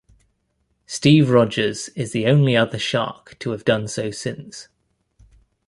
[0.87, 4.67] Steve Rogers is the only other Shark to have done so since.